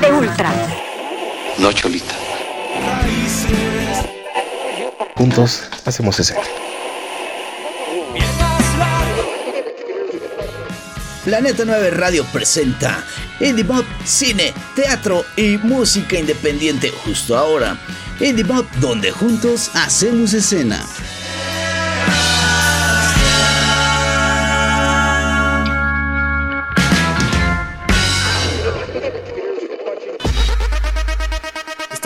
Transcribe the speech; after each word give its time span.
De 0.00 0.12
Ultra. 0.12 0.52
No, 1.58 1.72
Cholita. 1.72 2.14
Juntos 5.14 5.62
hacemos 5.86 6.20
ese. 6.20 6.36
Planeta 11.24 11.64
9 11.64 11.90
Radio 11.90 12.24
presenta 12.26 13.02
Indie 13.40 13.64
Pop, 13.64 13.84
cine, 14.04 14.52
teatro 14.74 15.24
y 15.36 15.56
música 15.58 16.18
independiente 16.18 16.90
justo 16.90 17.36
ahora. 17.36 17.78
Indie 18.20 18.44
Pop, 18.44 18.66
donde 18.80 19.10
juntos 19.10 19.70
hacemos 19.74 20.34
escena. 20.34 20.84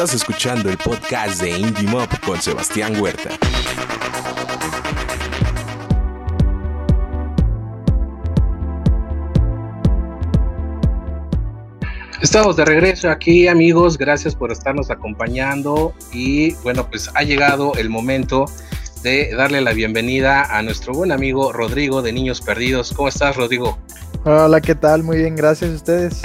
Estás 0.02 0.22
escuchando 0.22 0.70
el 0.70 0.78
podcast 0.78 1.42
de 1.42 1.58
Indie 1.58 1.86
Mob 1.86 2.08
con 2.24 2.40
Sebastián 2.40 2.98
Huerta. 2.98 3.28
Estamos 12.22 12.56
de 12.56 12.64
regreso 12.64 13.10
aquí, 13.10 13.46
amigos. 13.46 13.98
Gracias 13.98 14.34
por 14.34 14.50
estarnos 14.50 14.90
acompañando. 14.90 15.92
Y 16.14 16.54
bueno, 16.62 16.88
pues 16.88 17.10
ha 17.14 17.22
llegado 17.22 17.74
el 17.74 17.90
momento 17.90 18.46
de 19.02 19.34
darle 19.36 19.60
la 19.60 19.74
bienvenida 19.74 20.44
a 20.44 20.62
nuestro 20.62 20.94
buen 20.94 21.12
amigo 21.12 21.52
Rodrigo 21.52 22.00
de 22.00 22.14
Niños 22.14 22.40
Perdidos. 22.40 22.94
¿Cómo 22.96 23.08
estás, 23.08 23.36
Rodrigo? 23.36 23.78
Hola, 24.24 24.62
¿qué 24.62 24.74
tal? 24.74 25.02
Muy 25.02 25.18
bien, 25.18 25.36
gracias 25.36 25.70
a 25.70 25.74
ustedes. 25.74 26.22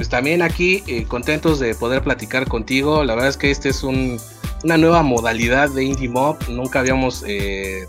Pues 0.00 0.08
también 0.08 0.40
aquí 0.40 0.82
eh, 0.86 1.04
contentos 1.04 1.60
de 1.60 1.74
poder 1.74 2.02
platicar 2.02 2.48
contigo. 2.48 3.04
La 3.04 3.14
verdad 3.14 3.28
es 3.28 3.36
que 3.36 3.50
este 3.50 3.68
es 3.68 3.82
un, 3.82 4.18
una 4.64 4.78
nueva 4.78 5.02
modalidad 5.02 5.68
de 5.68 5.84
Indie 5.84 6.08
Mob. 6.08 6.38
Nunca 6.48 6.78
habíamos 6.80 7.22
eh, 7.26 7.84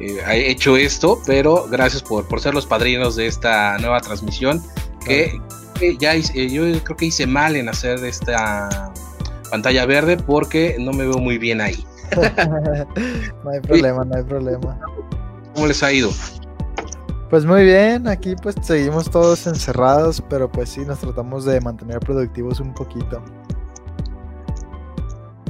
eh, 0.00 0.20
hecho 0.28 0.76
esto, 0.76 1.20
pero 1.24 1.68
gracias 1.70 2.02
por, 2.02 2.26
por 2.26 2.40
ser 2.40 2.52
los 2.52 2.66
padrinos 2.66 3.14
de 3.14 3.28
esta 3.28 3.78
nueva 3.78 4.00
transmisión. 4.00 4.60
Que, 5.04 5.40
ya 6.00 6.16
hice- 6.16 6.50
yo 6.50 6.62
creo 6.82 6.96
que 6.96 7.04
hice 7.04 7.28
mal 7.28 7.54
en 7.54 7.68
hacer 7.68 8.04
esta 8.04 8.92
pantalla 9.48 9.86
verde 9.86 10.16
porque 10.16 10.74
no 10.80 10.90
me 10.92 11.06
veo 11.06 11.18
muy 11.18 11.38
bien 11.38 11.60
ahí. 11.60 11.86
no 13.44 13.50
hay 13.52 13.60
problema, 13.60 14.04
no 14.04 14.16
hay 14.16 14.24
problema. 14.24 14.80
¿Cómo 15.54 15.68
les 15.68 15.80
ha 15.84 15.92
ido? 15.92 16.10
Pues 17.30 17.44
muy 17.44 17.64
bien, 17.64 18.06
aquí 18.06 18.36
pues 18.40 18.54
seguimos 18.62 19.10
todos 19.10 19.46
encerrados, 19.48 20.22
pero 20.28 20.50
pues 20.50 20.68
sí, 20.70 20.80
nos 20.82 21.00
tratamos 21.00 21.44
de 21.44 21.60
mantener 21.60 21.98
productivos 21.98 22.60
un 22.60 22.72
poquito. 22.72 23.20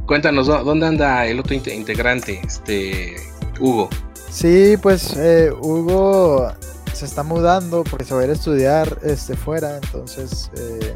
Cuéntanos, 0.06 0.46
¿dó- 0.46 0.64
¿dónde 0.64 0.86
anda 0.86 1.26
el 1.26 1.38
otro 1.40 1.54
inte- 1.54 1.74
integrante, 1.74 2.40
este 2.46 3.16
Hugo? 3.60 3.88
Sí, 4.30 4.76
pues 4.80 5.14
eh, 5.16 5.50
Hugo 5.52 6.48
se 6.92 7.04
está 7.04 7.22
mudando 7.22 7.84
porque 7.84 8.04
se 8.04 8.14
va 8.14 8.20
a 8.20 8.24
ir 8.24 8.30
a 8.30 8.34
estudiar 8.34 8.98
este, 9.02 9.36
fuera, 9.36 9.76
entonces 9.76 10.50
eh, 10.56 10.94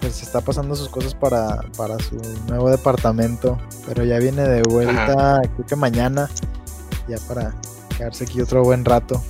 pues 0.00 0.14
se 0.16 0.24
está 0.24 0.40
pasando 0.40 0.76
sus 0.76 0.88
cosas 0.90 1.14
para, 1.14 1.60
para 1.76 1.98
su 1.98 2.16
nuevo 2.46 2.70
departamento, 2.70 3.58
pero 3.86 4.04
ya 4.04 4.18
viene 4.18 4.42
de 4.42 4.62
vuelta, 4.62 5.40
creo 5.54 5.66
que 5.66 5.76
mañana, 5.76 6.28
ya 7.08 7.16
para 7.26 7.52
quedarse 7.96 8.24
aquí 8.24 8.40
otro 8.40 8.62
buen 8.62 8.84
rato. 8.84 9.20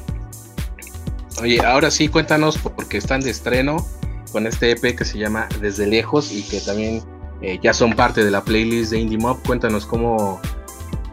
Oye, 1.42 1.60
ahora 1.64 1.90
sí, 1.90 2.08
cuéntanos 2.08 2.58
porque 2.58 2.98
están 2.98 3.20
de 3.20 3.30
estreno 3.30 3.86
con 4.32 4.46
este 4.46 4.72
EP 4.72 4.96
que 4.96 5.04
se 5.04 5.18
llama 5.18 5.48
Desde 5.60 5.86
Lejos 5.86 6.32
y 6.32 6.42
que 6.42 6.60
también 6.60 7.02
eh, 7.40 7.58
ya 7.62 7.72
son 7.72 7.94
parte 7.94 8.24
de 8.24 8.30
la 8.30 8.42
playlist 8.42 8.90
de 8.92 8.98
Indie 8.98 9.18
Mob. 9.18 9.38
Cuéntanos 9.46 9.86
cómo 9.86 10.40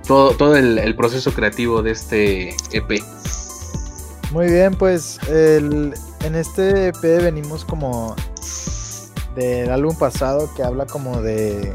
todo, 0.07 0.31
todo 0.31 0.55
el, 0.57 0.77
el 0.79 0.95
proceso 0.95 1.31
creativo 1.33 1.81
de 1.81 1.91
este 1.91 2.49
EP. 2.71 3.01
Muy 4.31 4.47
bien, 4.47 4.73
pues 4.75 5.19
el- 5.29 5.93
en 6.23 6.35
este 6.35 6.87
EP 6.87 7.01
venimos 7.21 7.63
como 7.63 8.15
del 9.35 9.69
álbum 9.69 9.95
pasado 9.97 10.49
que 10.55 10.63
habla 10.63 10.85
como 10.87 11.21
de, 11.21 11.73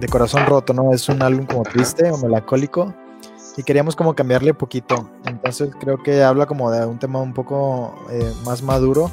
de 0.00 0.08
corazón 0.08 0.44
roto, 0.46 0.74
¿no? 0.74 0.92
Es 0.92 1.08
un 1.08 1.22
álbum 1.22 1.46
como 1.46 1.62
triste 1.62 2.10
o 2.10 2.18
melancólico 2.18 2.94
y 3.56 3.62
queríamos 3.62 3.96
como 3.96 4.14
cambiarle 4.14 4.52
poquito. 4.54 5.10
Entonces 5.46 5.74
creo 5.78 6.02
que 6.02 6.22
habla 6.22 6.46
como 6.46 6.70
de 6.70 6.84
un 6.86 6.98
tema 6.98 7.20
un 7.20 7.32
poco 7.32 7.94
eh, 8.10 8.32
más 8.44 8.62
maduro. 8.62 9.10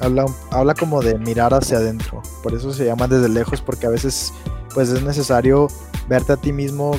Habla, 0.00 0.26
habla 0.50 0.74
como 0.74 1.02
de 1.02 1.18
mirar 1.18 1.52
hacia 1.52 1.78
adentro. 1.78 2.22
Por 2.42 2.54
eso 2.54 2.72
se 2.72 2.86
llama 2.86 3.06
desde 3.06 3.28
lejos 3.28 3.60
porque 3.60 3.86
a 3.86 3.90
veces 3.90 4.32
pues 4.74 4.88
es 4.90 5.02
necesario 5.02 5.68
verte 6.08 6.32
a 6.32 6.36
ti 6.36 6.52
mismo 6.52 6.92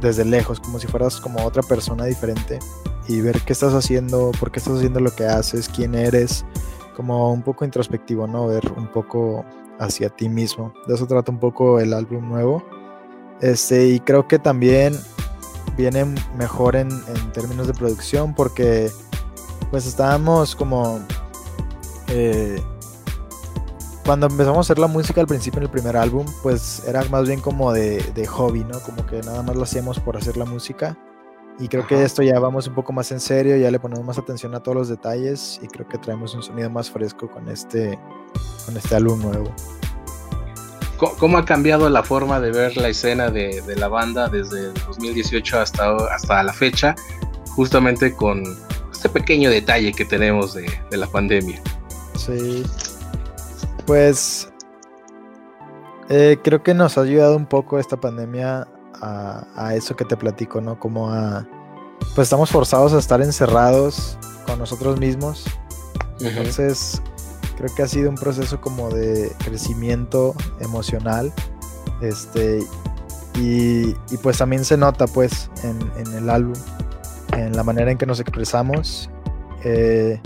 desde 0.00 0.24
lejos, 0.24 0.60
como 0.60 0.78
si 0.78 0.86
fueras 0.86 1.20
como 1.20 1.44
otra 1.44 1.62
persona 1.62 2.04
diferente 2.04 2.58
y 3.08 3.20
ver 3.20 3.40
qué 3.40 3.52
estás 3.52 3.74
haciendo, 3.74 4.30
por 4.38 4.50
qué 4.50 4.58
estás 4.58 4.76
haciendo 4.76 5.00
lo 5.00 5.10
que 5.10 5.24
haces, 5.24 5.68
quién 5.68 5.94
eres, 5.94 6.44
como 6.94 7.32
un 7.32 7.42
poco 7.42 7.64
introspectivo, 7.64 8.26
¿no? 8.26 8.46
Ver 8.46 8.70
un 8.76 8.86
poco 8.88 9.44
hacia 9.78 10.10
ti 10.10 10.28
mismo. 10.28 10.72
De 10.86 10.94
eso 10.94 11.06
trata 11.06 11.32
un 11.32 11.38
poco 11.38 11.80
el 11.80 11.94
álbum 11.94 12.28
nuevo. 12.28 12.62
Este, 13.40 13.88
y 13.88 14.00
creo 14.00 14.28
que 14.28 14.38
también 14.38 14.94
viene 15.78 16.04
mejor 16.36 16.76
en, 16.76 16.90
en 16.90 17.32
términos 17.32 17.66
de 17.66 17.72
producción 17.72 18.34
porque 18.34 18.90
pues 19.70 19.86
estábamos 19.86 20.54
como 20.54 21.00
eh, 22.08 22.60
cuando 24.04 24.26
empezamos 24.26 24.58
a 24.58 24.60
hacer 24.60 24.78
la 24.78 24.88
música 24.88 25.20
al 25.20 25.26
principio 25.26 25.58
en 25.58 25.64
el 25.64 25.70
primer 25.70 25.96
álbum 25.96 26.26
pues 26.42 26.82
era 26.86 27.04
más 27.04 27.26
bien 27.26 27.40
como 27.40 27.72
de, 27.72 28.02
de 28.14 28.26
hobby 28.26 28.64
no 28.64 28.80
como 28.80 29.06
que 29.06 29.20
nada 29.20 29.42
más 29.42 29.54
lo 29.54 29.62
hacíamos 29.62 30.00
por 30.00 30.16
hacer 30.16 30.36
la 30.36 30.44
música 30.44 30.98
y 31.60 31.68
creo 31.68 31.86
que 31.86 31.96
Ajá. 31.96 32.04
esto 32.04 32.22
ya 32.22 32.38
vamos 32.38 32.68
un 32.68 32.74
poco 32.74 32.92
más 32.92 33.10
en 33.10 33.18
serio, 33.18 33.56
ya 33.56 33.70
le 33.70 33.80
ponemos 33.80 34.04
más 34.04 34.16
atención 34.16 34.54
a 34.54 34.62
todos 34.62 34.76
los 34.76 34.88
detalles 34.88 35.58
y 35.60 35.66
creo 35.66 35.88
que 35.88 35.98
traemos 35.98 36.34
un 36.34 36.42
sonido 36.42 36.70
más 36.70 36.88
fresco 36.88 37.28
con 37.28 37.48
este, 37.48 37.98
con 38.64 38.76
este 38.76 38.94
álbum 38.94 39.20
nuevo. 39.20 39.52
¿Cómo, 40.98 41.38
ha 41.38 41.44
cambiado 41.44 41.88
la 41.88 42.02
forma 42.02 42.40
de 42.40 42.50
ver 42.50 42.76
la 42.76 42.88
escena 42.88 43.30
de, 43.30 43.62
de 43.62 43.76
la 43.76 43.88
banda 43.88 44.28
desde 44.28 44.66
el 44.66 44.74
2018 44.74 45.60
hasta, 45.60 45.94
hasta 46.12 46.42
la 46.42 46.52
fecha? 46.52 46.96
Justamente 47.54 48.12
con 48.12 48.42
este 48.92 49.08
pequeño 49.08 49.48
detalle 49.50 49.92
que 49.92 50.04
tenemos 50.04 50.54
de, 50.54 50.68
de 50.90 50.96
la 50.96 51.06
pandemia. 51.06 51.62
Sí. 52.16 52.64
Pues 53.86 54.48
eh, 56.08 56.36
creo 56.42 56.62
que 56.62 56.74
nos 56.74 56.98
ha 56.98 57.02
ayudado 57.02 57.36
un 57.36 57.46
poco 57.46 57.78
esta 57.78 57.96
pandemia 57.96 58.66
a, 59.00 59.46
a 59.54 59.74
eso 59.74 59.94
que 59.94 60.04
te 60.04 60.16
platico, 60.16 60.60
¿no? 60.60 60.78
Como 60.78 61.10
a... 61.10 61.46
Pues 62.14 62.26
estamos 62.26 62.50
forzados 62.50 62.92
a 62.92 62.98
estar 62.98 63.20
encerrados 63.22 64.18
con 64.46 64.58
nosotros 64.58 64.98
mismos. 64.98 65.44
Entonces, 66.20 67.00
creo 67.58 67.74
que 67.74 67.82
ha 67.82 67.88
sido 67.88 68.08
un 68.08 68.14
proceso 68.14 68.60
como 68.60 68.88
de 68.88 69.32
crecimiento 69.44 70.34
emocional. 70.60 71.32
Este, 72.00 72.60
y, 73.34 73.88
y 74.10 74.16
pues 74.22 74.38
también 74.38 74.64
se 74.64 74.76
nota 74.76 75.06
pues 75.08 75.50
en, 75.64 75.78
en 75.98 76.14
el 76.14 76.30
álbum, 76.30 76.54
en 77.36 77.56
la 77.56 77.64
manera 77.64 77.90
en 77.90 77.98
que 77.98 78.06
nos 78.06 78.20
expresamos. 78.20 79.10
Eh, 79.64 80.20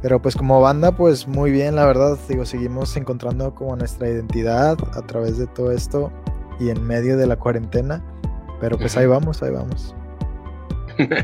pero 0.00 0.22
pues 0.22 0.36
como 0.36 0.60
banda, 0.60 0.92
pues 0.92 1.26
muy 1.26 1.50
bien, 1.50 1.74
la 1.74 1.84
verdad, 1.84 2.16
digo, 2.28 2.46
seguimos 2.46 2.96
encontrando 2.96 3.52
como 3.54 3.74
nuestra 3.76 4.08
identidad 4.08 4.78
a 4.94 5.02
través 5.02 5.36
de 5.38 5.48
todo 5.48 5.72
esto 5.72 6.12
y 6.60 6.70
en 6.70 6.86
medio 6.86 7.16
de 7.16 7.26
la 7.26 7.36
cuarentena. 7.36 8.02
Pero 8.60 8.78
pues 8.78 8.96
ahí 8.96 9.06
vamos, 9.06 9.42
ahí 9.42 9.50
vamos. 9.50 9.94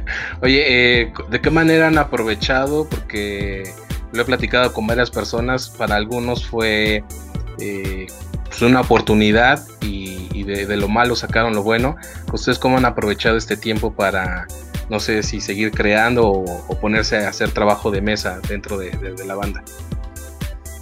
Oye, 0.43 1.03
eh, 1.03 1.13
¿de 1.31 1.41
qué 1.41 1.51
manera 1.51 1.87
han 1.87 1.99
aprovechado? 1.99 2.89
Porque 2.89 3.63
lo 4.17 4.23
he 4.23 4.25
platicado 4.25 4.73
con 4.73 4.87
varias 4.87 5.11
personas, 5.11 5.69
para 5.69 5.97
algunos 5.97 6.47
fue 6.47 7.05
eh, 7.61 8.07
pues 8.49 8.63
una 8.63 8.81
oportunidad 8.81 9.63
y, 9.81 10.43
de, 10.45 10.77
lo 10.77 10.89
malo 10.89 11.17
sacaron 11.17 11.55
lo 11.55 11.63
bueno. 11.63 11.97
¿Ustedes 12.33 12.59
cómo 12.59 12.77
han 12.79 12.85
aprovechado 12.85 13.37
este 13.37 13.57
tiempo 13.57 13.93
para, 13.93 14.47
no 14.89 15.01
sé, 15.01 15.23
si 15.23 15.41
seguir 15.41 15.73
creando 15.73 16.29
o, 16.29 16.79
ponerse 16.81 17.17
a 17.25 17.29
hacer 17.29 17.51
trabajo 17.51 17.91
de 17.91 18.01
mesa 18.01 18.41
dentro 18.49 18.79
de, 18.79 18.91
de- 18.91 19.13
de 19.15 19.25
la 19.25 19.35
banda? 19.35 19.63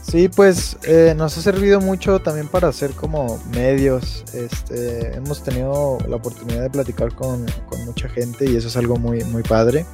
Sí, 0.02 0.28
pues 0.28 0.76
eh, 0.84 1.14
nos 1.16 1.36
ha 1.38 1.42
servido 1.42 1.80
mucho 1.80 2.20
también 2.20 2.46
para 2.46 2.68
hacer 2.68 2.92
como 2.92 3.40
medios. 3.52 4.22
Este, 4.32 5.16
hemos 5.16 5.42
tenido 5.42 5.98
la 6.08 6.16
oportunidad 6.16 6.60
de 6.62 6.70
platicar 6.70 7.14
con, 7.14 7.46
con 7.68 7.84
mucha 7.84 8.08
gente 8.08 8.48
y 8.48 8.54
eso 8.54 8.68
es 8.68 8.76
algo 8.76 8.96
muy, 8.96 9.24
muy 9.24 9.42
padre. 9.42 9.86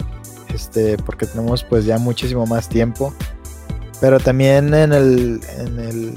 Este, 0.55 0.97
porque 0.99 1.27
tenemos 1.27 1.65
pues 1.65 1.85
ya 1.85 1.99
muchísimo 1.99 2.47
más 2.47 2.69
tiempo. 2.69 3.13
Pero 4.01 4.19
también 4.19 4.73
en 4.73 4.93
el, 4.93 5.41
en 5.59 5.79
el 5.79 6.15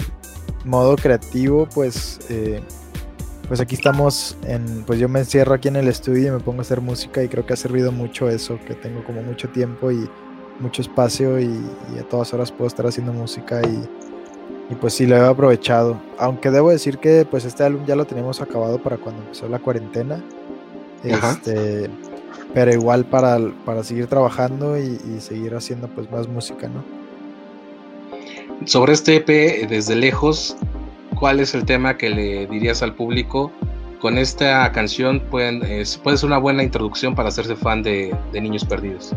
modo 0.63 0.95
creativo, 0.95 1.67
pues, 1.73 2.19
eh, 2.29 2.61
pues 3.47 3.59
aquí 3.59 3.75
estamos 3.75 4.37
en, 4.45 4.83
pues 4.83 4.99
yo 4.99 5.09
me 5.09 5.19
encierro 5.19 5.53
aquí 5.53 5.67
en 5.67 5.75
el 5.75 5.89
estudio 5.89 6.29
y 6.29 6.31
me 6.31 6.39
pongo 6.39 6.59
a 6.59 6.61
hacer 6.61 6.79
música 6.79 7.21
y 7.21 7.27
creo 7.27 7.45
que 7.45 7.53
ha 7.53 7.57
servido 7.57 7.91
mucho 7.91 8.29
eso, 8.29 8.57
que 8.65 8.73
tengo 8.73 9.03
como 9.03 9.21
mucho 9.21 9.49
tiempo 9.49 9.91
y 9.91 10.09
mucho 10.59 10.81
espacio 10.81 11.39
y, 11.39 11.45
y 11.93 11.99
a 11.99 12.03
todas 12.07 12.33
horas 12.33 12.51
puedo 12.51 12.67
estar 12.67 12.87
haciendo 12.87 13.11
música 13.11 13.61
y, 13.61 13.83
y 14.69 14.75
pues 14.75 14.93
sí, 14.93 15.05
lo 15.05 15.17
he 15.17 15.19
aprovechado. 15.19 15.99
Aunque 16.17 16.51
debo 16.51 16.69
decir 16.69 16.99
que 16.99 17.25
pues 17.29 17.43
este 17.43 17.63
álbum 17.63 17.85
ya 17.85 17.95
lo 17.95 18.05
teníamos 18.05 18.41
acabado 18.41 18.81
para 18.81 18.97
cuando 18.97 19.21
empezó 19.23 19.49
la 19.49 19.59
cuarentena. 19.59 20.23
Este, 21.03 21.89
pero 22.53 22.71
igual 22.71 23.05
para, 23.05 23.37
para 23.65 23.83
seguir 23.83 24.07
trabajando 24.07 24.77
y, 24.77 24.99
seguir 25.19 25.55
haciendo 25.55 25.87
pues 25.87 26.09
más 26.11 26.27
música, 26.27 26.67
¿no? 26.67 26.83
Sobre 28.65 28.93
este 28.93 29.17
EP, 29.17 29.67
desde 29.67 29.95
lejos, 29.95 30.55
¿cuál 31.19 31.39
es 31.39 31.53
el 31.53 31.65
tema 31.65 31.97
que 31.97 32.09
le 32.09 32.47
dirías 32.47 32.81
al 32.81 32.93
público? 32.93 33.51
Con 33.99 34.17
esta 34.17 34.71
canción 34.71 35.19
pueden, 35.19 35.61
puede 36.03 36.17
ser 36.17 36.27
una 36.27 36.37
buena 36.37 36.63
introducción 36.63 37.15
para 37.15 37.29
hacerse 37.29 37.55
fan 37.55 37.83
de 37.83 38.15
Niños 38.33 38.63
Perdidos. 38.65 39.13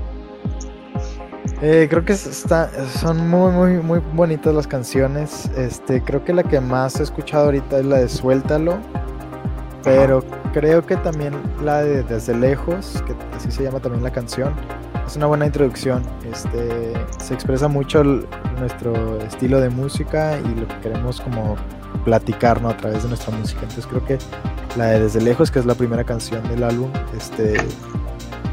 Eh, 1.63 1.87
creo 1.89 2.05
que 2.05 2.13
está, 2.13 2.71
son 3.01 3.29
muy, 3.29 3.51
muy, 3.53 3.83
muy 3.83 4.01
bonitas 4.13 4.55
las 4.55 4.67
canciones. 4.67 5.51
Este, 5.57 6.03
creo 6.03 6.23
que 6.23 6.35
la 6.35 6.43
que 6.43 6.61
más 6.61 7.01
he 7.01 7.03
escuchado 7.03 7.47
ahorita 7.47 7.79
es 7.79 7.85
la 7.87 7.99
de 7.99 8.09
Suéltalo. 8.09 8.79
Pero 9.87 10.25
creo 10.53 10.85
que 10.85 10.97
también 10.97 11.33
la 11.63 11.79
de 11.79 12.03
Desde 12.03 12.35
Lejos, 12.37 13.05
que 13.07 13.15
así 13.37 13.53
se 13.53 13.63
llama 13.63 13.79
también 13.79 14.03
la 14.03 14.11
canción, 14.11 14.53
es 15.07 15.15
una 15.15 15.27
buena 15.27 15.47
introducción. 15.47 16.03
Este, 16.29 16.93
se 17.19 17.35
expresa 17.35 17.69
mucho 17.69 18.03
nuestro 18.59 19.21
estilo 19.21 19.61
de 19.61 19.71
música 19.71 20.39
y 20.39 20.61
lo 20.61 20.67
que 20.67 20.77
queremos 20.83 21.21
como 21.21 21.55
platicar 22.05 22.61
a 22.67 22.77
través 22.77 23.05
de 23.05 23.11
nuestra 23.11 23.33
música. 23.37 23.61
Entonces 23.63 23.87
creo 23.87 24.05
que 24.05 24.19
la 24.77 24.87
de 24.87 25.01
Desde 25.01 25.21
Lejos, 25.21 25.53
que 25.53 25.61
es 25.61 25.67
la 25.67 25.77
primera 25.77 26.03
canción 26.03 26.43
del 26.49 26.65
álbum, 26.65 26.91
este, 27.17 27.55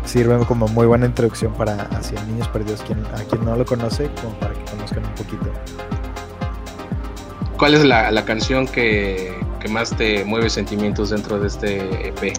sirve 0.05 0.37
como 0.45 0.67
muy 0.67 0.85
buena 0.85 1.07
introducción 1.07 1.51
para 1.53 1.73
hacia 1.97 2.23
niños 2.25 2.47
perdidos, 2.49 2.83
quien, 2.83 3.03
a 3.07 3.23
quien 3.27 3.43
no 3.43 3.55
lo 3.55 3.65
conoce, 3.65 4.07
como 4.21 4.37
para 4.39 4.53
que 4.53 4.63
conozcan 4.69 5.03
un 5.03 5.15
poquito. 5.15 5.51
¿Cuál 7.57 7.73
es 7.75 7.83
la, 7.85 8.25
canción 8.25 8.67
que, 8.67 9.33
más 9.69 9.89
te 9.91 10.23
mueve 10.25 10.49
sentimientos 10.49 11.09
dentro 11.09 11.39
de 11.39 11.47
este 11.47 12.07
EP? 12.07 12.33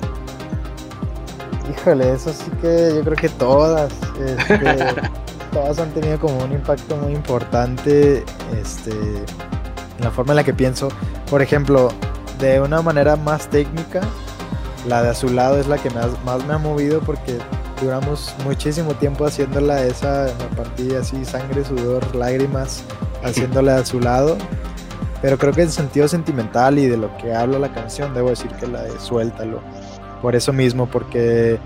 Híjole, 1.70 2.12
eso 2.12 2.32
sí 2.32 2.50
que 2.60 2.92
yo 2.94 3.02
creo 3.02 3.16
que 3.16 3.28
todas. 3.28 3.92
Este, 4.18 4.58
todas 5.52 5.78
han 5.78 5.90
tenido 5.92 6.18
como 6.18 6.38
un 6.44 6.52
impacto 6.52 6.96
muy 6.96 7.12
importante 7.12 8.24
este, 8.60 8.90
en 8.90 10.04
la 10.04 10.10
forma 10.10 10.32
en 10.32 10.36
la 10.36 10.44
que 10.44 10.52
pienso. 10.52 10.88
Por 11.30 11.40
ejemplo, 11.40 11.90
de 12.38 12.60
una 12.60 12.82
manera 12.82 13.16
más 13.16 13.48
técnica, 13.48 14.00
la 14.86 15.02
de 15.02 15.10
a 15.10 15.14
su 15.14 15.30
lado 15.30 15.58
es 15.58 15.66
la 15.66 15.78
que 15.78 15.90
más, 15.90 16.10
más 16.24 16.44
me 16.46 16.54
ha 16.54 16.58
movido 16.58 17.00
porque 17.00 17.38
duramos 17.80 18.34
muchísimo 18.44 18.94
tiempo 18.94 19.26
haciéndola 19.26 19.84
esa, 19.84 20.26
me 20.38 20.56
partí 20.56 20.94
así 20.94 21.24
sangre, 21.24 21.64
sudor, 21.64 22.14
lágrimas, 22.14 22.82
haciéndola 23.22 23.78
a 23.78 23.84
su 23.84 24.00
lado. 24.00 24.36
Pero 25.24 25.38
creo 25.38 25.54
que 25.54 25.62
en 25.62 25.70
sentido 25.70 26.06
sentimental 26.06 26.78
y 26.78 26.86
de 26.86 26.98
lo 26.98 27.16
que 27.16 27.34
habla 27.34 27.58
la 27.58 27.72
canción, 27.72 28.12
debo 28.12 28.28
decir 28.28 28.50
que 28.60 28.66
la 28.66 28.82
de 28.82 28.90
Suéltalo. 29.00 29.58
Por 30.20 30.36
eso 30.36 30.52
mismo, 30.52 30.84
porque 30.84 31.58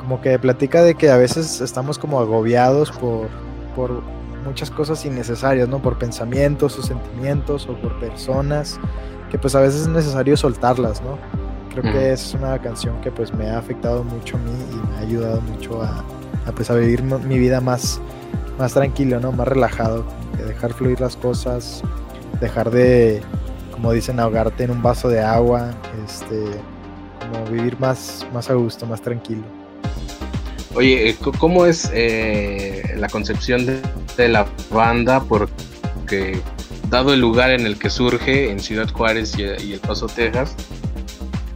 como 0.00 0.20
que 0.20 0.36
platica 0.40 0.82
de 0.82 0.96
que 0.96 1.08
a 1.08 1.16
veces 1.16 1.60
estamos 1.60 2.00
como 2.00 2.18
agobiados 2.18 2.90
por, 2.90 3.28
por 3.76 4.02
muchas 4.44 4.72
cosas 4.72 5.06
innecesarias, 5.06 5.68
¿no? 5.68 5.80
Por 5.80 5.98
pensamientos 5.98 6.76
o 6.80 6.82
sentimientos 6.82 7.68
o 7.68 7.76
por 7.76 7.96
personas, 8.00 8.76
que 9.30 9.38
pues 9.38 9.54
a 9.54 9.60
veces 9.60 9.82
es 9.82 9.88
necesario 9.88 10.36
soltarlas, 10.36 11.00
¿no? 11.00 11.16
creo 11.76 11.92
que 11.92 12.12
es 12.12 12.34
una 12.34 12.58
canción 12.58 13.00
que 13.02 13.12
pues 13.12 13.32
me 13.34 13.50
ha 13.50 13.58
afectado 13.58 14.02
mucho 14.02 14.36
a 14.36 14.40
mí 14.40 14.50
y 14.72 14.88
me 14.88 14.96
ha 14.96 15.00
ayudado 15.00 15.40
mucho 15.42 15.80
a, 15.80 16.02
pues 16.56 16.70
a 16.70 16.74
vivir 16.74 17.02
mi 17.02 17.38
vida 17.38 17.60
más, 17.60 18.00
más 18.58 18.72
tranquilo, 18.72 19.20
¿no? 19.20 19.30
Más 19.30 19.46
relajado, 19.46 20.04
de 20.38 20.44
dejar 20.44 20.72
fluir 20.72 21.00
las 21.00 21.16
cosas, 21.16 21.82
dejar 22.40 22.70
de, 22.70 23.22
como 23.72 23.92
dicen, 23.92 24.20
ahogarte 24.20 24.64
en 24.64 24.70
un 24.70 24.82
vaso 24.82 25.08
de 25.08 25.22
agua, 25.22 25.74
este, 26.06 26.44
como 27.20 27.44
vivir 27.46 27.78
más, 27.78 28.26
más 28.32 28.50
a 28.50 28.54
gusto, 28.54 28.86
más 28.86 29.00
tranquilo. 29.00 29.42
Oye, 30.74 31.08
eh, 31.08 31.16
¿cómo 31.38 31.64
es 31.64 31.90
eh, 31.94 32.94
la 32.96 33.08
concepción 33.08 33.64
de, 33.64 34.28
la 34.28 34.46
banda? 34.70 35.20
Porque 35.20 36.38
dado 36.90 37.14
el 37.14 37.20
lugar 37.20 37.50
en 37.50 37.66
el 37.66 37.78
que 37.78 37.88
surge, 37.88 38.50
en 38.50 38.60
Ciudad 38.60 38.86
Juárez 38.90 39.38
y, 39.38 39.72
El 39.72 39.80
Paso, 39.80 40.06
Texas, 40.06 40.54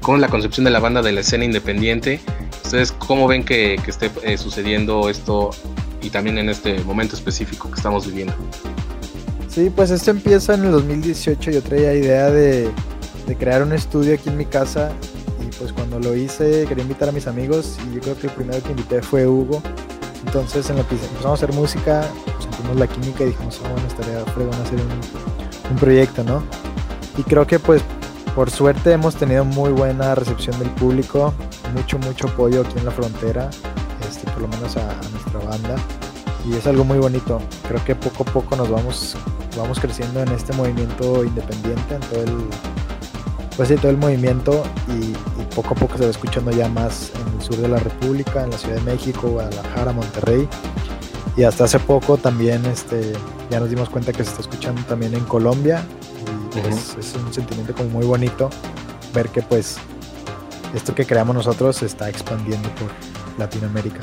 con 0.01 0.23
la 0.23 0.29
concepción 0.29 0.65
de 0.65 0.71
la 0.71 0.81
banda 0.81 1.03
de 1.03 1.13
la 1.13 1.21
escena 1.21 1.45
independiente. 1.45 2.19
¿Ustedes 2.65 2.93
cómo 2.93 3.27
ven 3.27 3.45
que, 3.45 3.75
esté 3.75 4.11
eh, 4.23 4.39
sucediendo 4.39 5.11
esto 5.11 5.51
y 6.01 6.09
también 6.09 6.39
en 6.39 6.49
este 6.49 6.83
momento 6.85 7.15
específico 7.15 7.71
que 7.71 7.77
estamos 7.77 8.07
viviendo? 8.07 8.35
Sí, 9.51 9.69
pues 9.69 9.91
esto 9.91 10.13
empieza 10.13 10.55
en 10.55 10.65
el 10.65 10.71
2018. 10.71 11.51
Yo 11.51 11.61
traía 11.61 11.93
idea 11.93 12.31
de, 12.31 12.71
crear 13.37 13.63
un 13.63 13.73
estudio 13.73 14.15
aquí 14.15 14.29
en 14.29 14.37
mi 14.37 14.45
casa 14.45 14.93
y 15.41 15.55
pues 15.57 15.73
cuando 15.73 15.99
lo 15.99 16.17
hice 16.17 16.67
quería 16.69 16.83
invitar 16.83 17.09
a 17.09 17.13
mis 17.13 17.27
amigos 17.27 17.77
y 17.89 17.95
yo 17.95 18.01
creo 18.01 18.19
que 18.19 18.27
el 18.29 18.33
primero 18.33 18.63
que 18.63 18.71
invité 18.71 19.03
fue 19.03 19.27
Hugo. 19.27 19.61
Entonces 20.25 20.71
en 20.71 20.77
lo 20.77 20.87
que 20.87 20.95
empezamos 20.95 21.27
a 21.27 21.33
hacer 21.45 21.53
música, 21.53 22.05
pues, 22.25 22.45
sentimos 22.45 22.77
la 22.77 22.87
química 22.87 23.25
y 23.25 23.29
dijimos, 23.29 23.61
oh, 23.65 23.69
bueno, 23.71 23.87
estaría 23.89 24.25
fregón 24.33 24.55
hacer 24.55 24.79
un 25.71 25.77
proyecto, 25.77 26.23
¿no? 26.23 26.43
Y 27.17 27.23
creo 27.23 27.47
que 27.47 27.59
pues 27.59 27.83
por 28.35 28.51
suerte 28.51 28.93
hemos 28.93 29.17
tenido 29.17 29.45
muy 29.45 29.71
buena 29.73 30.15
recepción 30.15 30.59
del 30.61 30.71
público, 30.71 31.35
mucho, 31.75 31.99
mucho 31.99 32.29
apoyo 32.29 32.61
aquí 32.63 32.79
en 32.79 32.85
la 32.85 32.93
frontera, 32.93 33.51
este, 34.09 34.31
por 34.31 34.43
lo 34.43 34.49
menos 34.49 34.77
a, 34.77 34.87
nuestra 35.11 35.41
banda. 35.41 35.77
Y 36.47 36.55
es 36.55 36.67
algo 36.67 36.85
muy 36.85 36.99
bonito. 36.99 37.41
Creo 37.69 37.85
que 37.85 37.95
poco 37.95 38.23
a 38.23 38.27
poco 38.27 38.57
nos 38.57 38.71
vamos, 38.71 39.17
vamos 39.57 39.79
creciendo 39.79 40.23
en 40.23 40.29
este 40.29 40.53
movimiento 40.53 41.25
independiente, 41.25 41.95
en 41.95 42.01
todo 42.01 42.23
el, 42.23 42.45
pues 43.57 43.69
sí, 43.69 43.77
todo 43.77 43.91
el 43.91 43.99
movimiento 43.99 44.63
y, 44.89 45.15
poco 45.55 45.75
a 45.75 45.75
poco 45.75 45.99
se 45.99 46.05
va 46.05 46.11
escuchando 46.11 46.53
ya 46.53 46.69
más 46.69 47.11
en 47.15 47.39
el 47.39 47.45
sur 47.45 47.57
de 47.57 47.67
la 47.67 47.79
República, 47.79 48.45
en 48.45 48.51
la 48.51 48.59
Ciudad 48.59 48.77
de 48.77 48.83
México, 48.83 49.29
Guadalajara, 49.29 49.93
Monterrey. 49.93 50.49
Y 51.37 51.43
hasta 51.43 51.65
hace 51.65 51.79
poco 51.81 52.17
también 52.17 52.65
este, 52.67 53.13
ya 53.51 53.59
nos 53.61 53.69
dimos 53.69 53.89
cuenta 53.89 54.13
que 54.13 54.23
se 54.25 54.31
está 54.31 54.43
escuchando 54.43 54.83
también 54.85 55.15
en 55.15 55.25
Colombia 55.25 55.85
es, 56.59 57.15
un 57.15 57.33
sentimiento 57.33 57.75
como 57.75 57.91
muy 57.91 58.07
bonito 58.07 58.51
ver 59.15 59.29
que 59.29 59.43
pues 59.43 59.77
esto 60.75 60.95
que 60.95 61.05
creamos 61.05 61.35
nosotros 61.35 61.77
se 61.77 61.87
está 61.87 62.09
expandiendo 62.09 62.69
por 62.75 62.91
Latinoamérica. 63.39 64.01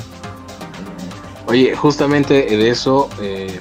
Oye, 1.47 1.73
justamente 1.75 2.45
de 2.45 2.69
eso, 2.69 3.09
eh, 3.21 3.57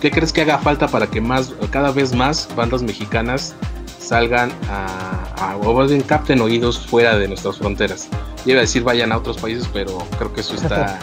¿qué 0.00 0.10
crees 0.10 0.32
que 0.32 0.40
haga 0.40 0.58
falta 0.58 0.88
para 0.88 1.06
que 1.06 1.20
más, 1.20 1.52
cada 1.70 1.90
vez 1.90 2.14
más 2.14 2.48
bandas 2.56 2.82
mexicanas 2.82 3.54
salgan 3.98 4.50
a, 4.70 5.56
o 5.62 5.86
bien 5.86 6.00
capten 6.00 6.40
oídos 6.40 6.78
fuera 6.78 7.18
de 7.18 7.28
nuestras 7.28 7.58
fronteras? 7.58 8.08
Yo 8.46 8.52
iba 8.52 8.60
a 8.60 8.62
decir 8.62 8.82
vayan 8.82 9.12
a 9.12 9.18
otros 9.18 9.36
países, 9.36 9.68
pero 9.70 9.98
creo 10.18 10.32
que 10.32 10.40
eso 10.40 10.54
está 10.62 10.98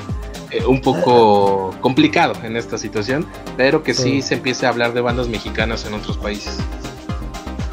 eh, 0.50 0.66
un 0.66 0.82
poco 0.82 1.70
complicado 1.82 2.34
en 2.44 2.58
esta 2.58 2.80
situación, 2.80 3.28
pero 3.56 3.84
que 3.84 3.94
sí 3.94 4.24
se 4.24 4.34
empiece 4.34 4.66
a 4.66 4.70
hablar 4.70 4.94
de 4.94 5.02
bandas 5.02 5.28
mexicanas 5.28 5.86
en 5.86 5.94
otros 5.94 6.18
países. 6.18 6.58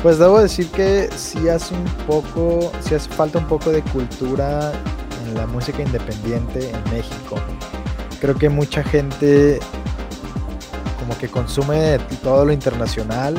Pues 0.03 0.19
debo 0.19 0.39
decir 0.39 0.67
que 0.69 1.09
sí 1.17 1.49
hace 1.49 1.75
un 1.75 1.85
poco, 2.07 2.73
sí 2.81 2.95
hace 2.95 3.09
falta 3.09 3.39
un 3.39 3.47
poco 3.47 3.71
de 3.71 3.81
cultura 3.83 4.73
en 5.27 5.35
la 5.35 5.47
música 5.47 5.83
independiente 5.83 6.71
en 6.71 6.93
México. 6.93 7.37
Creo 8.21 8.37
que 8.37 8.49
mucha 8.49 8.83
gente 8.83 9.59
como 11.01 11.17
que 11.19 11.29
consume 11.29 11.99
todo 12.23 12.45
lo 12.45 12.53
internacional 12.53 13.35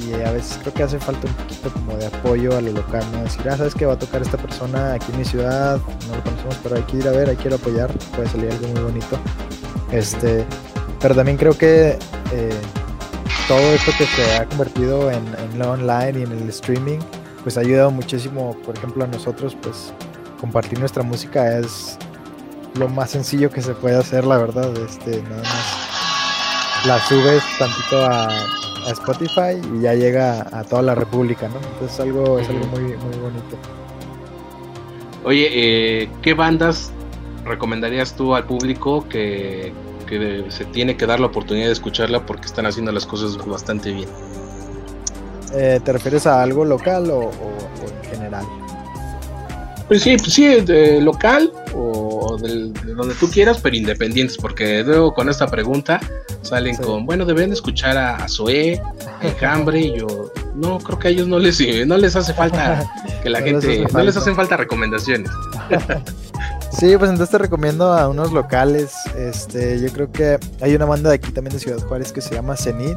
y 0.00 0.14
a 0.22 0.32
veces 0.32 0.58
creo 0.60 0.72
que 0.72 0.82
hace 0.82 0.98
falta 0.98 1.26
un 1.26 1.34
poquito 1.34 1.70
como 1.72 1.96
de 1.96 2.06
apoyo 2.06 2.56
a 2.56 2.60
lo 2.60 2.72
local, 2.72 3.04
¿no? 3.12 3.22
Decir, 3.22 3.48
ah, 3.48 3.56
sabes 3.56 3.74
que 3.74 3.84
va 3.86 3.94
a 3.94 3.98
tocar 3.98 4.22
esta 4.22 4.38
persona 4.38 4.94
aquí 4.94 5.12
en 5.12 5.18
mi 5.18 5.24
ciudad, 5.24 5.78
no 6.08 6.16
lo 6.16 6.22
conocemos, 6.22 6.58
pero 6.62 6.76
hay 6.76 6.82
que 6.84 6.96
ir 6.96 7.08
a 7.08 7.10
ver, 7.10 7.28
hay 7.28 7.36
que 7.36 7.48
ir 7.48 7.52
a 7.52 7.56
apoyar, 7.56 7.92
puede 8.16 8.28
salir 8.28 8.50
algo 8.50 8.68
muy 8.68 8.82
bonito. 8.82 9.18
Este, 9.92 10.44
pero 11.00 11.14
también 11.14 11.36
creo 11.36 11.56
que 11.56 11.98
eh, 12.32 12.60
todo 13.46 13.60
esto 13.60 13.92
que 13.98 14.06
se 14.06 14.36
ha 14.36 14.46
convertido 14.46 15.10
en, 15.10 15.24
en 15.38 15.58
lo 15.58 15.72
online 15.72 16.20
y 16.20 16.22
en 16.22 16.32
el 16.32 16.48
streaming, 16.48 16.98
pues 17.42 17.58
ha 17.58 17.60
ayudado 17.60 17.90
muchísimo, 17.90 18.56
por 18.64 18.76
ejemplo, 18.76 19.04
a 19.04 19.06
nosotros, 19.06 19.56
pues 19.60 19.92
compartir 20.40 20.78
nuestra 20.78 21.02
música 21.02 21.58
es 21.58 21.98
lo 22.74 22.88
más 22.88 23.10
sencillo 23.10 23.50
que 23.50 23.62
se 23.62 23.74
puede 23.74 23.96
hacer, 23.96 24.24
la 24.24 24.38
verdad. 24.38 24.72
Este, 24.78 25.22
nada 25.22 25.42
más 25.42 26.86
la 26.86 27.00
subes 27.06 27.42
tantito 27.58 28.04
a, 28.04 28.28
Spotify 28.92 29.60
y 29.74 29.82
ya 29.82 29.94
llega 29.94 30.48
a 30.52 30.64
toda 30.64 30.80
la 30.80 30.94
República, 30.94 31.48
¿no? 31.48 31.56
Entonces 31.56 31.92
es 31.92 32.00
algo, 32.00 32.38
es 32.38 32.48
algo 32.48 32.66
muy, 32.68 32.82
muy 32.82 33.16
bonito. 33.18 33.58
Oye, 35.22 35.48
eh, 35.52 36.08
¿qué 36.22 36.32
bandas 36.32 36.90
recomendarías 37.44 38.14
tú 38.14 38.34
al 38.34 38.44
público 38.44 39.06
que, 39.08 39.72
que 40.10 40.44
se 40.48 40.64
tiene 40.66 40.96
que 40.96 41.06
dar 41.06 41.20
la 41.20 41.26
oportunidad 41.26 41.66
de 41.66 41.72
escucharla 41.72 42.26
porque 42.26 42.46
están 42.46 42.66
haciendo 42.66 42.92
las 42.92 43.06
cosas 43.06 43.36
bastante 43.46 43.92
bien. 43.92 44.08
Eh, 45.54 45.80
¿Te 45.82 45.92
refieres 45.92 46.26
a 46.26 46.42
algo 46.42 46.64
local 46.64 47.10
o, 47.10 47.30
en 48.02 48.10
general? 48.10 48.44
Pues 49.88 50.02
sí, 50.02 50.16
pues 50.16 50.32
sí, 50.32 50.46
de 50.60 51.00
local 51.00 51.52
o 51.74 52.09
del, 52.40 52.72
de 52.72 52.94
donde 52.94 53.14
tú 53.14 53.28
quieras, 53.30 53.58
pero 53.62 53.76
independientes, 53.76 54.36
porque 54.36 54.82
luego 54.84 55.12
con 55.14 55.28
esta 55.28 55.46
pregunta 55.46 56.00
salen 56.42 56.76
con, 56.76 57.06
bueno, 57.06 57.24
deben 57.24 57.52
escuchar 57.52 57.96
a, 57.98 58.16
a 58.16 58.28
Zoé, 58.28 58.80
Enjambre, 59.22 59.80
y 59.80 59.98
yo, 59.98 60.30
no, 60.54 60.78
creo 60.78 60.98
que 60.98 61.08
a 61.08 61.10
ellos 61.10 61.26
no 61.28 61.38
les, 61.38 61.60
no 61.86 61.96
les 61.98 62.16
hace 62.16 62.32
falta 62.34 62.90
que 63.22 63.30
la 63.30 63.40
No 63.40 63.46
gente, 63.46 63.78
no 63.80 63.88
falta. 63.88 64.02
les 64.04 64.16
hacen 64.16 64.34
falta 64.36 64.56
recomendaciones. 64.56 65.30
Sí, 66.72 66.96
pues 66.96 67.10
entonces 67.10 67.30
te 67.30 67.38
recomiendo 67.38 67.92
a 67.92 68.08
unos 68.08 68.30
locales. 68.32 68.92
Este, 69.18 69.80
yo 69.80 69.92
creo 69.92 70.12
que 70.12 70.38
hay 70.60 70.72
una 70.76 70.84
banda 70.84 71.08
de 71.10 71.16
aquí 71.16 71.32
también 71.32 71.52
de 71.52 71.58
Ciudad 71.58 71.78
Juárez 71.80 72.12
que 72.12 72.20
se 72.20 72.32
llama 72.36 72.56
Zenit. 72.56 72.96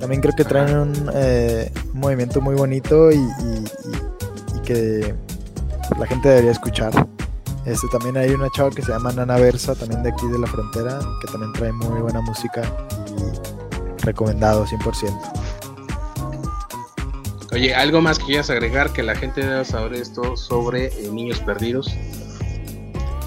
También 0.00 0.22
creo 0.22 0.34
que 0.34 0.42
traen 0.44 0.74
un, 0.74 1.10
eh, 1.14 1.70
un 1.92 2.00
movimiento 2.00 2.40
muy 2.40 2.54
bonito 2.54 3.12
y, 3.12 3.16
y- 3.16 3.18
y- 3.18 4.56
y 4.56 4.60
que 4.64 5.14
la 5.98 6.06
gente 6.06 6.30
debería 6.30 6.50
escuchar. 6.50 6.90
Este, 7.68 7.86
también 7.88 8.16
hay 8.16 8.30
una 8.30 8.48
chava 8.48 8.70
que 8.70 8.80
se 8.80 8.90
llama 8.90 9.12
Nana 9.12 9.36
Versa, 9.36 9.74
también 9.74 10.02
de 10.02 10.08
aquí 10.08 10.26
de 10.28 10.38
la 10.38 10.46
frontera, 10.46 11.00
que 11.20 11.30
también 11.30 11.52
trae 11.52 11.70
muy 11.70 12.00
buena 12.00 12.22
música 12.22 12.62
y 13.06 14.02
recomendado 14.06 14.66
100%. 14.66 15.48
Oye, 17.52 17.74
¿algo 17.74 18.00
más 18.00 18.18
que 18.18 18.24
quieras 18.24 18.48
agregar 18.48 18.90
que 18.94 19.02
la 19.02 19.14
gente 19.14 19.44
deba 19.44 19.64
saber 19.66 19.94
esto 19.94 20.34
sobre 20.34 20.86
eh, 20.86 21.10
niños 21.12 21.40
perdidos? 21.40 21.94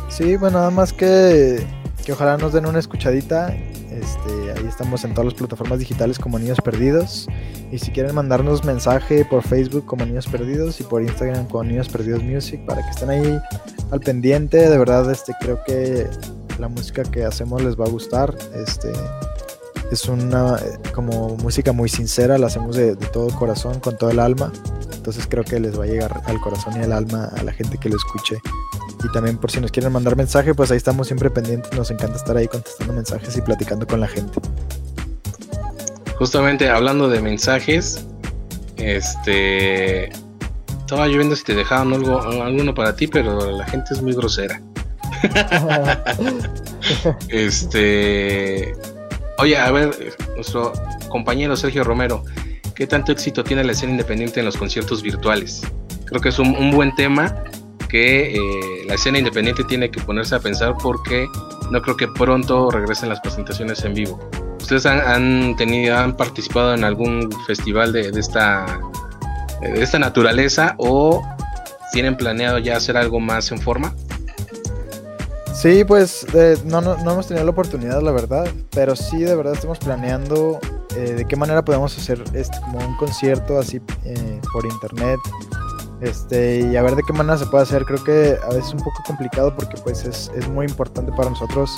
Sí, 0.09 0.37
bueno, 0.37 0.57
nada 0.57 0.71
más 0.71 0.91
que, 0.91 1.63
que 2.03 2.13
ojalá 2.13 2.37
nos 2.37 2.53
den 2.53 2.65
una 2.65 2.79
escuchadita. 2.79 3.53
Este, 3.91 4.53
ahí 4.57 4.65
estamos 4.67 5.03
en 5.03 5.13
todas 5.13 5.25
las 5.25 5.33
plataformas 5.35 5.77
digitales 5.77 6.17
como 6.17 6.39
Niños 6.39 6.59
Perdidos. 6.61 7.27
Y 7.71 7.77
si 7.77 7.91
quieren 7.91 8.15
mandarnos 8.15 8.63
mensaje 8.63 9.23
por 9.23 9.43
Facebook 9.43 9.85
como 9.85 10.05
Niños 10.05 10.27
Perdidos 10.27 10.79
y 10.79 10.83
por 10.83 11.03
Instagram 11.03 11.47
como 11.47 11.65
Niños 11.65 11.89
Perdidos 11.89 12.23
Music 12.23 12.59
para 12.65 12.81
que 12.83 12.89
estén 12.89 13.09
ahí 13.09 13.39
al 13.91 13.99
pendiente. 13.99 14.69
De 14.69 14.77
verdad, 14.77 15.09
este, 15.11 15.33
creo 15.39 15.61
que 15.65 16.07
la 16.59 16.67
música 16.67 17.03
que 17.03 17.23
hacemos 17.23 17.61
les 17.61 17.79
va 17.79 17.85
a 17.85 17.89
gustar. 17.89 18.35
Este, 18.55 18.91
es 19.91 20.05
una 20.05 20.57
eh, 20.57 20.79
como 20.93 21.35
música 21.37 21.71
muy 21.73 21.89
sincera, 21.89 22.37
la 22.37 22.47
hacemos 22.47 22.75
de, 22.75 22.95
de 22.95 23.07
todo 23.07 23.29
corazón, 23.37 23.79
con 23.79 23.97
todo 23.97 24.09
el 24.09 24.19
alma. 24.19 24.51
Entonces 24.93 25.25
creo 25.27 25.43
que 25.43 25.59
les 25.59 25.77
va 25.77 25.83
a 25.83 25.87
llegar 25.87 26.21
al 26.25 26.39
corazón 26.39 26.79
y 26.79 26.83
al 26.83 26.91
alma 26.91 27.31
a 27.35 27.43
la 27.43 27.51
gente 27.51 27.77
que 27.77 27.89
lo 27.89 27.97
escuche. 27.97 28.37
Y 29.03 29.11
también 29.11 29.37
por 29.37 29.51
si 29.51 29.59
nos 29.59 29.71
quieren 29.71 29.91
mandar 29.91 30.15
mensaje, 30.15 30.53
pues 30.53 30.71
ahí 30.71 30.77
estamos 30.77 31.07
siempre 31.07 31.29
pendientes. 31.29 31.73
Nos 31.73 31.89
encanta 31.91 32.17
estar 32.17 32.37
ahí 32.37 32.47
contestando 32.47 32.93
mensajes 32.93 33.35
y 33.35 33.41
platicando 33.41 33.87
con 33.87 33.99
la 33.99 34.07
gente. 34.07 34.39
Justamente 36.17 36.69
hablando 36.69 37.09
de 37.09 37.19
mensajes, 37.19 38.05
este 38.77 40.11
estaba 40.91 41.07
yo 41.07 41.15
viendo 41.15 41.37
si 41.37 41.45
te 41.45 41.55
dejaban 41.55 41.93
algo, 41.93 42.19
alguno 42.21 42.73
para 42.73 42.93
ti, 42.93 43.07
pero 43.07 43.49
la 43.49 43.65
gente 43.65 43.93
es 43.93 44.01
muy 44.01 44.13
grosera. 44.13 44.61
Este, 47.29 48.73
oye, 49.37 49.55
a 49.57 49.71
ver, 49.71 49.95
nuestro 50.35 50.73
compañero 51.07 51.55
Sergio 51.55 51.85
Romero, 51.85 52.25
¿qué 52.75 52.87
tanto 52.87 53.13
éxito 53.13 53.41
tiene 53.43 53.63
la 53.63 53.71
escena 53.71 53.93
independiente 53.93 54.41
en 54.41 54.45
los 54.47 54.57
conciertos 54.57 55.01
virtuales? 55.01 55.61
Creo 56.05 56.19
que 56.19 56.29
es 56.29 56.39
un, 56.39 56.55
un 56.57 56.71
buen 56.71 56.93
tema 56.95 57.41
que 57.87 58.35
eh, 58.35 58.39
la 58.85 58.95
escena 58.95 59.19
independiente 59.19 59.63
tiene 59.63 59.89
que 59.89 60.01
ponerse 60.01 60.35
a 60.35 60.39
pensar 60.39 60.75
porque 60.83 61.25
no 61.69 61.81
creo 61.81 61.95
que 61.95 62.09
pronto 62.09 62.69
regresen 62.69 63.07
las 63.07 63.21
presentaciones 63.21 63.85
en 63.85 63.93
vivo. 63.93 64.19
¿Ustedes 64.59 64.85
han, 64.85 64.99
han 64.99 65.55
tenido, 65.55 65.97
han 65.97 66.17
participado 66.17 66.73
en 66.73 66.83
algún 66.83 67.29
festival 67.47 67.93
de, 67.93 68.11
de 68.11 68.19
esta 68.19 68.81
de 69.61 69.81
esta 69.81 69.99
naturaleza 69.99 70.75
o 70.77 71.23
tienen 71.91 72.17
planeado 72.17 72.57
ya 72.59 72.77
hacer 72.77 72.97
algo 72.97 73.19
más 73.19 73.51
en 73.51 73.59
forma? 73.59 73.93
Sí, 75.53 75.83
pues 75.83 76.25
eh, 76.33 76.57
no, 76.65 76.81
no, 76.81 76.95
hemos 76.95 77.27
tenido 77.27 77.45
la 77.45 77.51
oportunidad, 77.51 78.01
la 78.01 78.11
verdad, 78.11 78.47
pero 78.71 78.95
sí 78.95 79.19
de 79.19 79.35
verdad 79.35 79.53
estamos 79.53 79.77
planeando 79.77 80.59
eh, 80.95 81.13
de 81.13 81.25
qué 81.25 81.35
manera 81.35 81.63
podemos 81.63 81.95
hacer 81.95 82.23
este 82.33 82.59
como 82.61 82.79
un 82.79 82.97
concierto 82.97 83.59
así 83.59 83.79
eh, 84.05 84.41
por 84.53 84.65
internet. 84.65 85.19
Este, 85.99 86.61
y 86.61 86.75
a 86.77 86.81
ver 86.81 86.95
de 86.95 87.03
qué 87.05 87.13
manera 87.13 87.37
se 87.37 87.45
puede 87.45 87.61
hacer. 87.61 87.85
Creo 87.85 88.03
que 88.03 88.37
a 88.43 88.47
veces 88.47 88.69
es 88.69 88.73
un 88.73 88.79
poco 88.79 89.03
complicado 89.05 89.55
porque 89.55 89.79
pues 89.83 90.03
es, 90.03 90.31
es 90.35 90.47
muy 90.47 90.65
importante 90.65 91.11
para 91.11 91.29
nosotros 91.29 91.77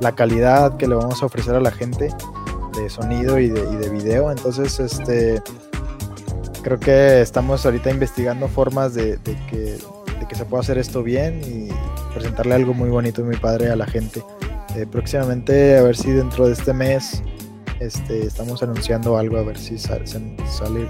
la 0.00 0.12
calidad 0.12 0.76
que 0.76 0.86
le 0.86 0.94
vamos 0.94 1.22
a 1.22 1.26
ofrecer 1.26 1.54
a 1.54 1.60
la 1.60 1.70
gente 1.70 2.14
de 2.76 2.90
sonido 2.90 3.38
y 3.38 3.48
de, 3.48 3.62
y 3.72 3.76
de 3.76 3.88
video. 3.88 4.30
Entonces, 4.30 4.78
este 4.78 5.42
creo 6.62 6.78
que 6.80 7.20
estamos 7.20 7.64
ahorita 7.66 7.90
investigando 7.90 8.48
formas 8.48 8.94
de, 8.94 9.18
que, 9.50 9.56
de 9.56 10.28
que 10.28 10.34
se 10.34 10.44
pueda 10.44 10.62
hacer 10.62 10.78
esto 10.78 11.02
bien 11.02 11.40
y 11.44 11.68
presentarle 12.14 12.54
algo 12.54 12.74
muy 12.74 12.88
bonito 12.90 13.20
y 13.20 13.24
muy 13.24 13.36
padre 13.36 13.70
a 13.70 13.76
la 13.76 13.86
gente. 13.86 14.22
Eh, 14.76 14.86
próximamente, 14.90 15.76
a 15.76 15.82
ver 15.82 15.96
si 15.96 16.10
dentro 16.10 16.46
de 16.46 16.54
este 16.54 16.72
mes 16.72 17.22
este, 17.80 18.26
estamos 18.26 18.62
anunciando 18.62 19.18
algo, 19.18 19.36
a 19.38 19.42
ver 19.42 19.58
si 19.58 19.78
sal- 19.78 20.06
sal- 20.06 20.36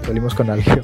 salimos 0.05 0.33
con 0.35 0.49
algo. 0.49 0.71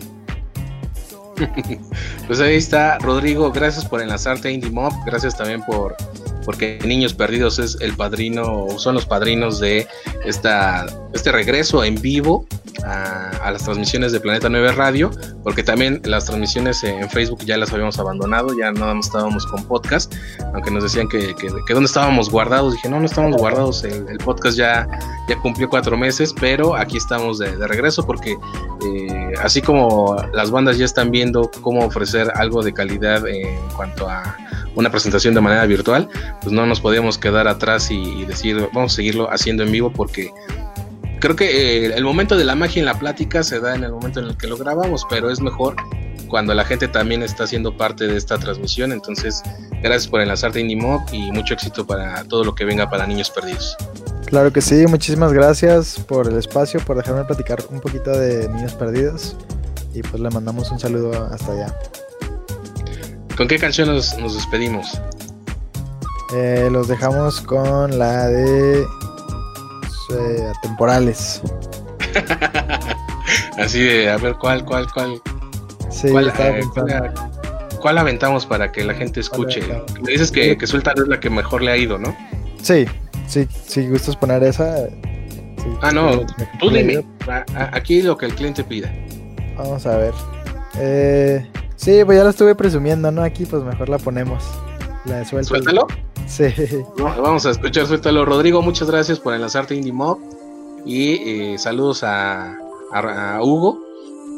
Pues 2.27 2.41
ahí 2.41 2.55
está, 2.57 2.97
Rodrigo, 2.99 3.49
gracias 3.53 3.85
por 3.85 4.01
enlazarte 4.01 4.49
a 4.49 4.51
Indie 4.51 4.71
Mob, 4.71 4.91
gracias 5.05 5.37
también 5.37 5.61
por 5.63 5.95
porque 6.43 6.79
Niños 6.85 7.13
Perdidos 7.13 7.59
es 7.59 7.77
el 7.79 7.95
padrino, 7.95 8.67
son 8.77 8.95
los 8.95 9.05
padrinos 9.05 9.59
de 9.59 9.87
esta, 10.25 10.85
este 11.13 11.31
regreso 11.31 11.83
en 11.83 11.95
vivo 12.01 12.45
a, 12.85 13.29
a 13.43 13.51
las 13.51 13.63
transmisiones 13.63 14.11
de 14.11 14.19
Planeta 14.19 14.49
9 14.49 14.71
Radio, 14.73 15.11
porque 15.43 15.63
también 15.63 16.01
las 16.05 16.25
transmisiones 16.25 16.83
en 16.83 17.09
Facebook 17.09 17.39
ya 17.45 17.57
las 17.57 17.71
habíamos 17.71 17.99
abandonado, 17.99 18.49
ya 18.57 18.71
nada 18.71 18.93
más 18.93 19.07
estábamos 19.07 19.45
con 19.47 19.63
podcast, 19.65 20.13
aunque 20.53 20.71
nos 20.71 20.83
decían 20.83 21.07
que, 21.07 21.33
que, 21.35 21.73
dónde 21.73 21.87
estábamos 21.87 22.29
guardados, 22.29 22.73
dije, 22.73 22.89
no, 22.89 22.99
no 22.99 23.05
estamos 23.05 23.35
guardados, 23.37 23.83
el, 23.83 24.17
podcast 24.19 24.57
ya, 24.57 24.87
cumplió 25.41 25.69
cuatro 25.69 25.97
meses, 25.97 26.33
pero 26.39 26.75
aquí 26.75 26.97
estamos 26.97 27.39
de, 27.39 27.55
regreso 27.67 28.05
porque 28.05 28.31
eh, 28.31 29.33
así 29.41 29.61
como 29.61 30.15
las 30.33 30.51
bandas 30.51 30.77
ya 30.77 30.85
están 30.85 31.11
viendo 31.11 31.49
cómo 31.61 31.85
ofrecer 31.85 32.31
algo 32.35 32.63
de 32.63 32.73
calidad 32.73 33.27
en 33.27 33.59
cuanto 33.75 34.09
a 34.09 34.35
una 34.75 34.89
presentación 34.89 35.33
de 35.33 35.41
manera 35.41 35.65
virtual, 35.65 36.09
pues 36.41 36.51
no 36.51 36.65
nos 36.65 36.79
podíamos 36.79 37.17
quedar 37.17 37.47
atrás 37.47 37.89
y 37.91 38.25
decir 38.25 38.69
vamos 38.73 38.93
a 38.93 38.95
seguirlo 38.95 39.31
haciendo 39.31 39.63
en 39.63 39.71
vivo 39.71 39.91
porque 39.91 40.31
creo 41.19 41.35
que 41.35 41.85
eh, 41.85 41.93
el 41.95 42.03
momento 42.03 42.37
de 42.37 42.45
la 42.45 42.55
magia 42.55 42.79
en 42.79 42.85
la 42.85 42.97
plática 42.97 43.43
se 43.43 43.59
da 43.59 43.75
en 43.75 43.83
el 43.83 43.91
momento 43.91 44.19
en 44.19 44.27
el 44.27 44.37
que 44.37 44.47
lo 44.47 44.57
grabamos, 44.57 45.05
pero 45.09 45.29
es 45.29 45.39
mejor 45.39 45.75
cuando 46.27 46.53
la 46.53 46.63
gente 46.63 46.87
también 46.87 47.23
está 47.23 47.47
siendo 47.47 47.75
parte 47.75 48.07
de 48.07 48.17
esta 48.17 48.37
transmisión. 48.37 48.91
Entonces, 48.91 49.41
gracias 49.81 50.07
por 50.07 50.21
enlazarte 50.21 50.59
Indie 50.59 50.77
Mob 50.77 51.01
y 51.11 51.31
mucho 51.31 51.53
éxito 51.53 51.85
para 51.85 52.23
todo 52.25 52.43
lo 52.43 52.55
que 52.55 52.65
venga 52.65 52.89
para 52.89 53.05
Niños 53.05 53.29
Perdidos. 53.29 53.75
Claro 54.25 54.53
que 54.53 54.61
sí, 54.61 54.85
muchísimas 54.87 55.33
gracias 55.33 55.99
por 55.99 56.27
el 56.27 56.37
espacio, 56.37 56.79
por 56.81 56.97
dejarme 56.97 57.25
platicar 57.25 57.59
un 57.71 57.81
poquito 57.81 58.11
de 58.11 58.47
Niños 58.49 58.73
Perdidos. 58.75 59.35
Y 59.93 60.03
pues 60.03 60.21
le 60.21 60.29
mandamos 60.29 60.71
un 60.71 60.79
saludo 60.79 61.29
hasta 61.31 61.51
allá. 61.51 61.75
¿Con 63.35 63.47
qué 63.47 63.57
canción 63.57 63.87
nos, 63.87 64.17
nos 64.19 64.35
despedimos? 64.35 64.99
Eh, 66.35 66.69
los 66.71 66.87
dejamos 66.87 67.41
con 67.41 67.97
la 67.97 68.27
de 68.27 68.85
eh, 70.11 70.51
Temporales. 70.61 71.41
Así 73.57 73.79
de, 73.83 74.09
a 74.09 74.17
ver, 74.17 74.35
¿cuál, 74.35 74.65
cuál, 74.65 74.87
cuál? 74.93 75.21
Sí, 75.89 76.09
¿Cuál, 76.09 76.29
eh, 76.39 76.61
cuál- 76.73 77.13
cuál 77.79 77.97
aventamos 77.97 78.45
para 78.45 78.71
que 78.71 78.83
la 78.83 78.93
gente 78.93 79.19
escuche? 79.19 79.61
¿Cuál 79.61 79.83
Me 80.01 80.11
dices 80.11 80.31
que, 80.31 80.57
que 80.57 80.67
Suelta 80.67 80.93
es 80.95 81.07
la 81.07 81.19
que 81.19 81.29
mejor 81.29 81.61
le 81.61 81.71
ha 81.71 81.77
ido, 81.77 81.97
¿no? 81.97 82.15
Sí, 82.61 82.85
sí, 83.27 83.47
si 83.65 83.87
gustas 83.87 84.15
poner 84.15 84.43
esa. 84.43 84.87
sí, 84.87 84.93
Ah, 85.81 85.91
no, 85.91 86.21
tú 86.59 86.71
me- 86.71 86.83
dime. 86.83 87.05
Aquí 87.71 88.01
lo 88.01 88.17
que 88.17 88.25
el 88.25 88.35
cliente 88.35 88.63
pida. 88.63 88.91
Vamos 89.57 89.85
a 89.85 89.97
ver. 89.97 90.13
Eh, 90.77 91.45
sí, 91.75 92.01
pues 92.05 92.17
ya 92.17 92.23
la 92.23 92.29
estuve 92.31 92.55
presumiendo, 92.55 93.11
¿no? 93.11 93.23
Aquí 93.23 93.45
pues 93.45 93.63
mejor 93.63 93.89
la 93.89 93.97
ponemos. 93.97 94.43
La 95.05 95.17
de 95.17 95.25
suelta. 95.25 95.49
Suéltalo. 95.49 95.87
Sí. 96.29 96.45
No, 96.97 97.05
Vamos 97.21 97.45
a 97.45 97.51
escuchar 97.51 97.87
Suéltalo. 97.87 98.23
Rodrigo, 98.23 98.61
muchas 98.61 98.89
gracias 98.89 99.19
por 99.19 99.33
enlazarte 99.33 99.75
Indie 99.75 99.91
Mob. 99.91 100.19
Y 100.85 101.53
eh, 101.53 101.57
saludos 101.57 102.03
a, 102.03 102.55
a- 102.93 103.35
a 103.35 103.43
Hugo. 103.43 103.79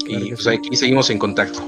Claro 0.06 0.26
Y 0.26 0.30
pues 0.30 0.44
sí. 0.44 0.50
aquí 0.50 0.76
seguimos 0.76 1.10
en 1.10 1.20
contacto. 1.20 1.60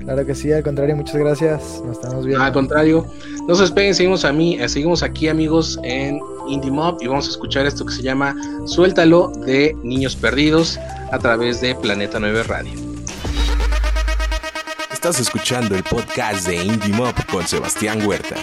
Claro 0.00 0.24
que 0.26 0.34
sí, 0.34 0.52
al 0.52 0.62
contrario, 0.62 0.94
muchas 0.96 1.16
gracias. 1.16 1.80
Nos 1.84 1.96
estamos 1.96 2.24
viendo. 2.26 2.44
Al 2.44 2.52
contrario, 2.52 3.06
no 3.48 3.54
se 3.54 3.62
despeguen, 3.62 3.94
seguimos 3.94 4.24
a 4.24 4.32
mí, 4.32 4.56
eh, 4.60 4.68
seguimos 4.68 5.02
aquí 5.02 5.28
amigos 5.28 5.78
en 5.82 6.20
Indie 6.48 6.70
Mob 6.70 6.98
y 7.00 7.06
vamos 7.08 7.26
a 7.26 7.30
escuchar 7.30 7.66
esto 7.66 7.84
que 7.86 7.94
se 7.94 8.02
llama 8.02 8.36
Suéltalo 8.66 9.28
de 9.46 9.74
Niños 9.82 10.14
Perdidos 10.14 10.78
a 11.10 11.18
través 11.18 11.60
de 11.60 11.74
Planeta 11.74 12.18
9 12.20 12.42
Radio. 12.44 12.72
Estás 14.92 15.18
escuchando 15.20 15.74
el 15.74 15.82
podcast 15.84 16.46
de 16.46 16.56
Indie 16.56 16.92
Mob 16.92 17.14
con 17.32 17.46
Sebastián 17.46 18.06
Huerta. 18.06 18.36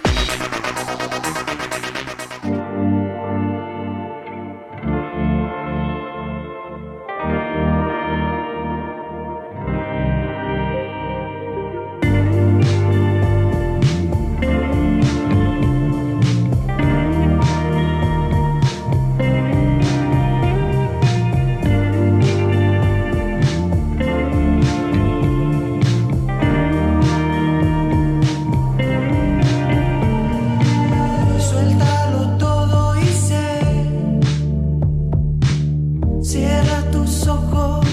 So 37.05 37.33
ojos. 37.33 37.84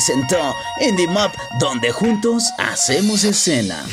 Presentó 0.00 0.56
Indie 0.80 1.06
Mob, 1.06 1.30
donde 1.58 1.92
juntos 1.92 2.50
hacemos 2.56 3.22
escena. 3.22 3.84